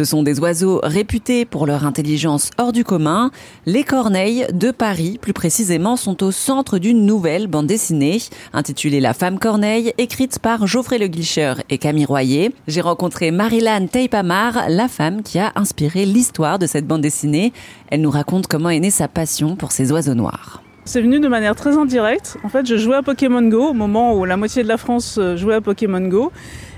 Ce 0.00 0.06
sont 0.06 0.22
des 0.22 0.40
oiseaux 0.40 0.80
réputés 0.82 1.44
pour 1.44 1.66
leur 1.66 1.84
intelligence 1.84 2.52
hors 2.56 2.72
du 2.72 2.84
commun. 2.84 3.30
Les 3.66 3.84
corneilles 3.84 4.46
de 4.50 4.70
Paris, 4.70 5.18
plus 5.20 5.34
précisément, 5.34 5.96
sont 5.96 6.22
au 6.22 6.30
centre 6.30 6.78
d'une 6.78 7.04
nouvelle 7.04 7.48
bande 7.48 7.66
dessinée 7.66 8.22
intitulée 8.54 9.00
La 9.00 9.12
femme 9.12 9.38
corneille, 9.38 9.92
écrite 9.98 10.38
par 10.38 10.66
Geoffrey 10.66 10.96
Le 10.96 11.06
Guicheur 11.06 11.60
et 11.68 11.76
Camille 11.76 12.06
Royer. 12.06 12.54
J'ai 12.66 12.80
rencontré 12.80 13.30
Marilyn 13.30 13.88
Teipamar, 13.88 14.70
la 14.70 14.88
femme 14.88 15.22
qui 15.22 15.38
a 15.38 15.52
inspiré 15.54 16.06
l'histoire 16.06 16.58
de 16.58 16.64
cette 16.66 16.86
bande 16.86 17.02
dessinée. 17.02 17.52
Elle 17.88 18.00
nous 18.00 18.10
raconte 18.10 18.46
comment 18.46 18.70
est 18.70 18.80
née 18.80 18.90
sa 18.90 19.06
passion 19.06 19.54
pour 19.54 19.70
ces 19.70 19.92
oiseaux 19.92 20.14
noirs. 20.14 20.62
C'est 20.86 21.02
venu 21.02 21.20
de 21.20 21.28
manière 21.28 21.54
très 21.54 21.76
indirecte. 21.76 22.38
En 22.42 22.48
fait, 22.48 22.64
je 22.66 22.78
jouais 22.78 22.96
à 22.96 23.02
Pokémon 23.02 23.42
Go 23.42 23.68
au 23.68 23.74
moment 23.74 24.16
où 24.16 24.24
la 24.24 24.38
moitié 24.38 24.62
de 24.62 24.68
la 24.68 24.78
France 24.78 25.18
euh, 25.18 25.36
jouait 25.36 25.56
à 25.56 25.60
Pokémon 25.60 26.00
Go. 26.00 26.32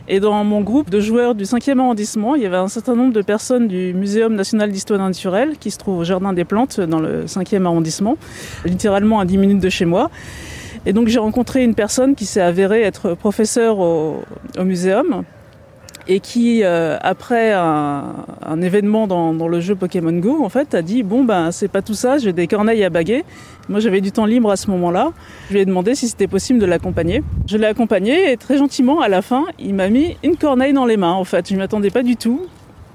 Et 0.09 0.19
dans 0.19 0.43
mon 0.45 0.61
groupe 0.63 0.91
de 0.91 1.01
joueurs 1.01 1.35
du 1.35 1.45
5e 1.45 1.79
arrondissement, 1.79 2.35
il 2.35 2.43
y 2.43 2.47
avait 2.47 2.57
un 2.57 2.69
certain 2.69 2.97
nombre 2.97 3.13
de 3.13 3.23
personnes 3.23 3.69
du 3.69 3.95
Muséum 3.95 4.35
national 4.35 4.71
d'histoire 4.71 4.99
naturelle 4.99 5.57
qui 5.59 5.71
se 5.71 5.79
trouve 5.79 5.99
au 5.99 6.05
Jardin 6.05 6.33
des 6.33 6.45
Plantes 6.45 6.81
dans 6.81 6.99
le 6.99 7.25
5e 7.25 7.65
arrondissement, 7.65 8.17
littéralement 8.65 9.21
à 9.21 9.25
10 9.25 9.39
minutes 9.39 9.61
de 9.61 9.69
chez 9.69 9.85
moi. 9.85 10.11
Et 10.87 10.93
donc 10.93 11.07
j'ai 11.07 11.21
rencontré 11.21 11.63
une 11.63 11.77
personne 11.77 12.17
qui 12.17 12.27
s'est 12.27 12.41
avérée 12.41 12.83
être 12.83 13.15
professeur 13.15 13.79
au, 13.79 14.23
au 14.59 14.65
muséum 14.65 15.23
et 16.09 16.21
qui, 16.21 16.63
euh, 16.65 16.97
après 17.01 17.53
un, 17.53 18.61
événement 18.61 19.07
dans, 19.07 19.33
dans, 19.33 19.49
le 19.49 19.61
jeu 19.61 19.75
Pokémon 19.75 20.13
Go, 20.13 20.45
en 20.45 20.49
fait, 20.49 20.75
a 20.75 20.83
dit 20.83 21.03
bon 21.03 21.25
ben 21.25 21.51
c'est 21.51 21.69
pas 21.69 21.83
tout 21.83 21.95
ça, 21.95 22.19
j'ai 22.19 22.33
des 22.33 22.47
corneilles 22.47 22.85
à 22.85 22.91
baguer. 22.91 23.25
Moi 23.69 23.81
j'avais 23.81 24.01
du 24.01 24.13
temps 24.13 24.27
libre 24.27 24.51
à 24.51 24.57
ce 24.57 24.71
moment-là. 24.71 25.13
Je 25.49 25.55
lui 25.55 25.61
ai 25.61 25.65
demandé 25.65 25.95
si 25.95 26.09
c'était 26.09 26.27
possible 26.27 26.59
de 26.59 26.67
l'accompagner. 26.67 27.23
Je 27.47 27.57
l'ai 27.57 27.67
accompagné 27.67 28.33
et 28.33 28.37
très 28.37 28.59
gentiment 28.59 29.01
à 29.01 29.09
la 29.09 29.23
fin, 29.23 29.45
il 29.59 29.75
m'a 29.75 29.89
mis 29.89 30.17
une 30.23 30.37
corneille 30.37 30.73
dans 30.73 30.87
les 30.87 30.97
mains. 30.97 31.13
En 31.13 31.25
fait, 31.25 31.49
je 31.49 31.57
m'attendais 31.57 31.91
pas 31.91 32.03
du 32.03 32.17
tout. 32.17 32.47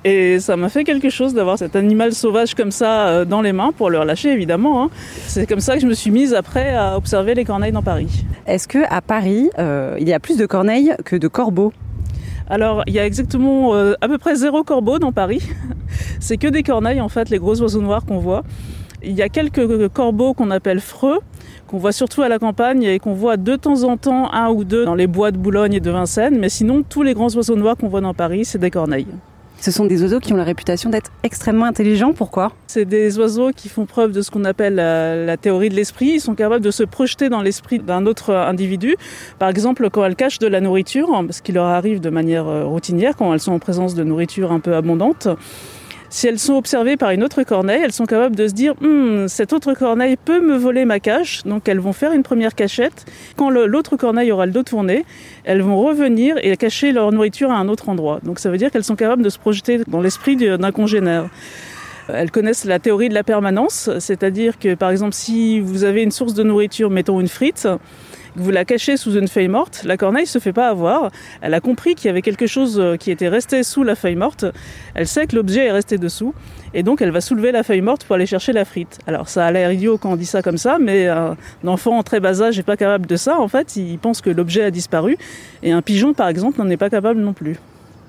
Et 0.03 0.39
ça 0.39 0.55
m'a 0.55 0.69
fait 0.69 0.83
quelque 0.83 1.09
chose 1.09 1.33
d'avoir 1.33 1.57
cet 1.57 1.75
animal 1.75 2.13
sauvage 2.13 2.53
comme 2.53 2.71
ça 2.71 3.07
euh, 3.07 3.25
dans 3.25 3.41
les 3.41 3.51
mains 3.51 3.71
pour 3.75 3.89
le 3.89 3.99
relâcher 3.99 4.31
évidemment. 4.31 4.83
Hein. 4.83 4.89
C'est 5.25 5.45
comme 5.47 5.59
ça 5.59 5.75
que 5.75 5.81
je 5.81 5.87
me 5.87 5.93
suis 5.93 6.11
mise 6.11 6.33
après 6.33 6.75
à 6.75 6.95
observer 6.95 7.33
les 7.33 7.43
corneilles 7.43 7.71
dans 7.71 7.83
Paris. 7.83 8.23
Est-ce 8.45 8.67
que 8.67 8.79
à 8.89 9.01
Paris, 9.01 9.49
euh, 9.57 9.97
il 9.99 10.07
y 10.07 10.13
a 10.13 10.19
plus 10.19 10.37
de 10.37 10.45
corneilles 10.45 10.93
que 11.03 11.15
de 11.15 11.27
corbeaux? 11.27 11.73
Alors, 12.49 12.83
il 12.87 12.93
y 12.93 12.99
a 12.99 13.05
exactement 13.05 13.75
euh, 13.75 13.93
à 14.01 14.07
peu 14.07 14.17
près 14.17 14.35
zéro 14.35 14.63
corbeau 14.63 14.99
dans 14.99 15.11
Paris. 15.11 15.41
C'est 16.19 16.37
que 16.37 16.47
des 16.47 16.63
corneilles, 16.63 17.01
en 17.01 17.09
fait, 17.09 17.29
les 17.29 17.39
gros 17.39 17.61
oiseaux 17.61 17.81
noirs 17.81 18.05
qu'on 18.05 18.19
voit. 18.19 18.43
Il 19.03 19.13
y 19.13 19.21
a 19.21 19.29
quelques 19.29 19.89
corbeaux 19.89 20.33
qu'on 20.33 20.49
appelle 20.49 20.79
freux, 20.79 21.19
qu'on 21.67 21.77
voit 21.77 21.91
surtout 21.91 22.23
à 22.23 22.29
la 22.29 22.39
campagne 22.39 22.83
et 22.83 22.99
qu'on 22.99 23.13
voit 23.13 23.37
de 23.37 23.55
temps 23.55 23.83
en 23.83 23.97
temps 23.97 24.33
un 24.33 24.49
ou 24.49 24.63
deux 24.63 24.85
dans 24.85 24.95
les 24.95 25.07
bois 25.07 25.31
de 25.31 25.37
Boulogne 25.37 25.73
et 25.73 25.79
de 25.79 25.91
Vincennes. 25.91 26.39
Mais 26.39 26.49
sinon, 26.49 26.83
tous 26.87 27.03
les 27.03 27.13
grands 27.13 27.33
oiseaux 27.35 27.55
noirs 27.55 27.75
qu'on 27.77 27.89
voit 27.89 28.01
dans 28.01 28.13
Paris, 28.13 28.45
c'est 28.45 28.57
des 28.57 28.71
corneilles. 28.71 29.07
Ce 29.59 29.71
sont 29.71 29.85
des 29.85 30.03
oiseaux 30.03 30.19
qui 30.19 30.33
ont 30.33 30.37
la 30.37 30.43
réputation 30.43 30.89
d'être 30.89 31.11
extrêmement 31.23 31.65
intelligents. 31.65 32.13
Pourquoi? 32.13 32.51
C'est 32.67 32.85
des 32.85 33.17
oiseaux 33.17 33.51
qui 33.55 33.69
font 33.69 33.85
preuve 33.85 34.11
de 34.11 34.21
ce 34.21 34.29
qu'on 34.29 34.45
appelle 34.45 34.75
la, 34.75 35.37
théorie 35.37 35.69
de 35.69 35.75
l'esprit. 35.75 36.07
Ils 36.15 36.21
sont 36.21 36.35
capables 36.35 36.63
de 36.63 36.71
se 36.71 36.83
projeter 36.83 37.29
dans 37.29 37.41
l'esprit 37.41 37.79
d'un 37.79 38.05
autre 38.05 38.33
individu. 38.33 38.95
Par 39.39 39.49
exemple, 39.49 39.89
quand 39.89 40.05
elles 40.05 40.15
cachent 40.15 40.39
de 40.39 40.47
la 40.47 40.61
nourriture, 40.61 41.09
ce 41.31 41.41
qui 41.41 41.51
leur 41.51 41.65
arrive 41.65 41.99
de 41.99 42.09
manière 42.09 42.45
routinière, 42.65 43.15
quand 43.15 43.33
elles 43.33 43.39
sont 43.39 43.53
en 43.53 43.59
présence 43.59 43.95
de 43.95 44.03
nourriture 44.03 44.51
un 44.51 44.59
peu 44.59 44.75
abondante, 44.75 45.27
si 46.09 46.27
elles 46.27 46.39
sont 46.39 46.53
observées 46.53 46.97
par 46.97 47.11
une 47.11 47.23
autre 47.23 47.43
corneille, 47.43 47.81
elles 47.83 47.93
sont 47.93 48.05
capables 48.05 48.35
de 48.35 48.47
se 48.47 48.53
dire 48.53 48.73
hm, 48.81 49.27
cette 49.27 49.53
autre 49.53 49.73
corneille 49.73 50.17
peut 50.17 50.39
me 50.39 50.55
voler 50.55 50.85
ma 50.85 50.99
cache, 50.99 51.43
donc 51.43 51.67
elles 51.67 51.79
vont 51.79 51.93
faire 51.93 52.13
une 52.13 52.23
première 52.23 52.55
cachette. 52.55 53.05
Quand 53.35 53.49
l'autre 53.49 53.97
corneille 53.97 54.31
aura 54.31 54.45
le 54.45 54.51
dos 54.51 54.63
tourné, 54.63 55.05
elles 55.43 55.61
vont 55.61 55.81
revenir 55.81 56.35
et 56.41 56.55
cacher 56.57 56.91
leur 56.91 57.11
nourriture 57.11 57.51
à 57.51 57.55
un 57.55 57.67
autre 57.67 57.89
endroit. 57.89 58.19
Donc 58.23 58.39
ça 58.39 58.49
veut 58.49 58.57
dire 58.57 58.71
qu'elles 58.71 58.83
sont 58.83 58.95
capables 58.95 59.23
de 59.23 59.29
se 59.29 59.39
projeter 59.39 59.81
dans 59.87 60.01
l'esprit 60.01 60.35
d'un 60.35 60.71
congénère. 60.71 61.29
Elles 62.09 62.31
connaissent 62.31 62.63
la 62.63 62.79
théorie 62.79 63.09
de 63.09 63.13
la 63.13 63.23
permanence, 63.23 63.89
c'est-à-dire 63.99 64.57
que 64.59 64.75
par 64.75 64.91
exemple 64.91 65.13
si 65.13 65.59
vous 65.59 65.83
avez 65.83 66.03
une 66.03 66.11
source 66.11 66.33
de 66.33 66.43
nourriture, 66.43 66.89
mettons 66.89 67.19
une 67.19 67.27
frite, 67.27 67.67
vous 68.37 68.51
la 68.51 68.65
cachez 68.65 68.97
sous 68.97 69.15
une 69.15 69.27
feuille 69.27 69.47
morte, 69.47 69.81
la 69.83 69.97
corneille 69.97 70.27
se 70.27 70.39
fait 70.39 70.53
pas 70.53 70.69
avoir. 70.69 71.11
Elle 71.41 71.53
a 71.53 71.59
compris 71.59 71.95
qu'il 71.95 72.05
y 72.07 72.09
avait 72.09 72.21
quelque 72.21 72.47
chose 72.47 72.81
qui 72.99 73.11
était 73.11 73.29
resté 73.29 73.63
sous 73.63 73.83
la 73.83 73.95
feuille 73.95 74.15
morte. 74.15 74.45
Elle 74.93 75.07
sait 75.07 75.27
que 75.27 75.35
l'objet 75.35 75.65
est 75.65 75.71
resté 75.71 75.97
dessous. 75.97 76.33
Et 76.73 76.83
donc, 76.83 77.01
elle 77.01 77.11
va 77.11 77.21
soulever 77.21 77.51
la 77.51 77.63
feuille 77.63 77.81
morte 77.81 78.03
pour 78.05 78.15
aller 78.15 78.25
chercher 78.25 78.53
la 78.53 78.65
frite. 78.65 78.99
Alors, 79.07 79.29
ça 79.29 79.45
a 79.45 79.51
l'air 79.51 79.71
idiot 79.71 79.97
quand 79.97 80.11
on 80.11 80.15
dit 80.15 80.25
ça 80.25 80.41
comme 80.41 80.57
ça, 80.57 80.77
mais 80.79 81.07
un 81.07 81.35
enfant 81.65 81.97
en 81.97 82.03
très 82.03 82.19
bas 82.19 82.41
âge 82.41 82.57
n'est 82.57 82.63
pas 82.63 82.77
capable 82.77 83.07
de 83.07 83.15
ça. 83.15 83.39
En 83.39 83.47
fait, 83.47 83.75
il 83.75 83.97
pense 83.97 84.21
que 84.21 84.29
l'objet 84.29 84.63
a 84.63 84.71
disparu. 84.71 85.17
Et 85.63 85.71
un 85.71 85.81
pigeon, 85.81 86.13
par 86.13 86.27
exemple, 86.27 86.61
n'en 86.61 86.69
est 86.69 86.77
pas 86.77 86.89
capable 86.89 87.19
non 87.19 87.33
plus. 87.33 87.57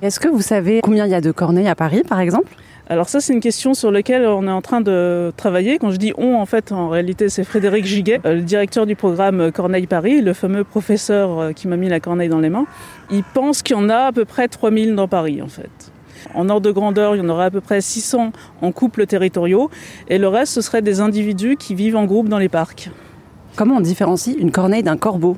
Est-ce 0.03 0.21
que 0.21 0.29
vous 0.29 0.43
savez 0.43 0.81
combien 0.83 1.07
il 1.07 1.11
y 1.11 1.15
a 1.15 1.21
de 1.21 1.33
corneilles 1.33 1.69
à 1.69 1.75
Paris, 1.75 2.03
par 2.07 2.21
exemple? 2.21 2.53
Alors 2.91 3.09
ça, 3.11 3.21
c'est 3.21 3.35
une 3.35 3.41
question 3.41 3.75
sur 3.75 3.91
laquelle 3.91 4.27
on 4.27 4.49
est 4.49 4.51
en 4.51 4.63
train 4.63 4.81
de 4.81 5.31
travailler. 5.37 5.79
Quand 5.79 5.91
je 5.91 5.99
dis 5.99 6.15
on, 6.17 6.37
en 6.37 6.47
fait, 6.47 6.73
en 6.73 6.89
réalité, 6.89 7.29
c'est 7.29 7.45
Frédéric 7.45 7.85
Giguet, 7.85 8.21
le 8.25 8.41
directeur 8.41 8.87
du 8.87 8.97
programme 8.97 9.53
Corneille 9.53 9.87
Paris, 9.87 10.23
le 10.23 10.33
fameux 10.33 10.65
professeur 10.65 11.53
qui 11.55 11.69
m'a 11.69 11.77
mis 11.77 11.91
la 11.91 12.01
corneille 12.01 12.31
dans 12.31 12.41
les 12.41 12.49
mains. 12.49 12.65
Il 13.11 13.25
pense 13.25 13.63
qu'il 13.63 13.77
y 13.77 13.79
en 13.79 13.91
a 13.91 14.07
à 14.07 14.13
peu 14.13 14.25
près 14.25 14.49
3000 14.49 14.95
dans 14.95 15.07
Paris, 15.07 15.43
en 15.43 15.49
fait. 15.49 15.69
En 16.35 16.49
ordre 16.49 16.67
de 16.67 16.73
grandeur, 16.73 17.15
il 17.15 17.19
y 17.19 17.21
en 17.21 17.29
aurait 17.29 17.45
à 17.45 17.51
peu 17.51 17.61
près 17.61 17.83
600 17.83 18.33
en 18.63 18.73
couples 18.73 19.07
territoriaux, 19.07 19.71
et 20.09 20.17
le 20.17 20.29
reste, 20.29 20.55
ce 20.55 20.63
serait 20.63 20.83
des 20.83 21.01
individus 21.01 21.57
qui 21.57 21.75
vivent 21.75 21.97
en 21.97 22.07
groupe 22.07 22.29
dans 22.29 22.39
les 22.39 22.49
parcs. 22.49 22.91
Comment 23.55 23.77
on 23.77 23.81
différencie 23.81 24.35
une 24.39 24.51
corneille 24.51 24.83
d'un 24.83 24.97
corbeau? 24.97 25.37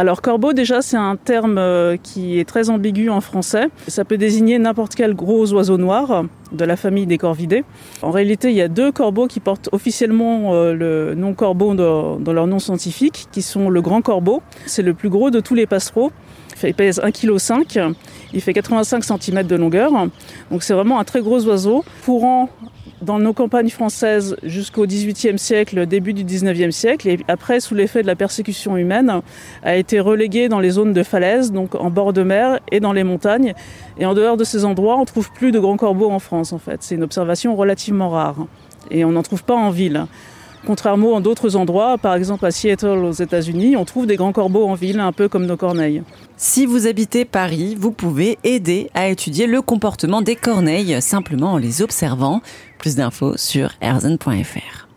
Alors 0.00 0.22
corbeau 0.22 0.54
déjà 0.54 0.80
c'est 0.80 0.96
un 0.96 1.16
terme 1.16 1.58
euh, 1.58 1.98
qui 2.02 2.40
est 2.40 2.46
très 2.48 2.70
ambigu 2.70 3.10
en 3.10 3.20
français. 3.20 3.66
Ça 3.86 4.06
peut 4.06 4.16
désigner 4.16 4.58
n'importe 4.58 4.94
quel 4.94 5.12
gros 5.12 5.52
oiseau 5.52 5.76
noir 5.76 6.24
de 6.52 6.64
la 6.64 6.76
famille 6.76 7.04
des 7.04 7.18
corvidés. 7.18 7.64
En 8.00 8.10
réalité 8.10 8.48
il 8.48 8.56
y 8.56 8.62
a 8.62 8.68
deux 8.68 8.92
corbeaux 8.92 9.26
qui 9.26 9.40
portent 9.40 9.68
officiellement 9.72 10.54
euh, 10.54 10.72
le 10.72 11.14
nom 11.14 11.34
corbeau 11.34 11.74
dans, 11.74 12.18
dans 12.18 12.32
leur 12.32 12.46
nom 12.46 12.58
scientifique 12.58 13.26
qui 13.30 13.42
sont 13.42 13.68
le 13.68 13.82
grand 13.82 14.00
corbeau. 14.00 14.40
C'est 14.64 14.80
le 14.80 14.94
plus 14.94 15.10
gros 15.10 15.28
de 15.28 15.38
tous 15.38 15.54
les 15.54 15.66
passereaux. 15.66 16.12
Il 16.62 16.74
pèse 16.74 16.98
1,5 17.00 17.66
kg, 17.66 17.94
il 18.32 18.40
fait 18.40 18.54
85 18.54 19.04
cm 19.04 19.42
de 19.42 19.56
longueur. 19.56 19.92
Donc 20.50 20.62
c'est 20.62 20.74
vraiment 20.74 20.98
un 20.98 21.04
très 21.04 21.20
gros 21.20 21.44
oiseau, 21.46 21.84
courant 22.06 22.48
dans 23.02 23.18
nos 23.18 23.32
campagnes 23.32 23.70
françaises 23.70 24.36
jusqu'au 24.42 24.86
XVIIIe 24.86 25.38
siècle, 25.38 25.86
début 25.86 26.12
du 26.12 26.24
XIXe 26.24 26.74
siècle, 26.74 27.08
et 27.08 27.18
après, 27.28 27.60
sous 27.60 27.74
l'effet 27.74 28.02
de 28.02 28.06
la 28.06 28.16
persécution 28.16 28.76
humaine, 28.76 29.20
a 29.62 29.76
été 29.76 30.00
relégué 30.00 30.48
dans 30.48 30.60
les 30.60 30.70
zones 30.70 30.92
de 30.92 31.02
falaise, 31.02 31.52
donc 31.52 31.74
en 31.74 31.90
bord 31.90 32.12
de 32.12 32.22
mer 32.22 32.60
et 32.70 32.80
dans 32.80 32.92
les 32.92 33.04
montagnes. 33.04 33.54
Et 33.98 34.06
en 34.06 34.14
dehors 34.14 34.36
de 34.36 34.44
ces 34.44 34.64
endroits, 34.64 34.98
on 34.98 35.04
trouve 35.04 35.30
plus 35.32 35.52
de 35.52 35.58
grands 35.58 35.76
corbeaux 35.76 36.10
en 36.10 36.18
France, 36.18 36.52
en 36.52 36.58
fait. 36.58 36.82
C'est 36.82 36.94
une 36.94 37.02
observation 37.02 37.56
relativement 37.56 38.10
rare. 38.10 38.46
Et 38.90 39.04
on 39.04 39.12
n'en 39.12 39.22
trouve 39.22 39.44
pas 39.44 39.56
en 39.56 39.70
ville. 39.70 40.06
Contrairement 40.66 41.16
à 41.16 41.20
d'autres 41.20 41.56
endroits, 41.56 41.96
par 41.98 42.14
exemple 42.14 42.44
à 42.44 42.50
Seattle 42.50 43.04
aux 43.04 43.12
États-Unis, 43.12 43.76
on 43.76 43.84
trouve 43.84 44.06
des 44.06 44.16
grands 44.16 44.32
corbeaux 44.32 44.66
en 44.66 44.74
ville, 44.74 45.00
un 45.00 45.12
peu 45.12 45.28
comme 45.28 45.46
nos 45.46 45.56
corneilles. 45.56 46.02
Si 46.36 46.66
vous 46.66 46.86
habitez 46.86 47.24
Paris, 47.24 47.76
vous 47.78 47.92
pouvez 47.92 48.38
aider 48.44 48.90
à 48.94 49.08
étudier 49.08 49.46
le 49.46 49.62
comportement 49.62 50.22
des 50.22 50.36
corneilles 50.36 51.00
simplement 51.00 51.54
en 51.54 51.58
les 51.58 51.82
observant. 51.82 52.42
Plus 52.78 52.96
d'infos 52.96 53.36
sur 53.36 53.72
erzen.fr. 53.80 54.89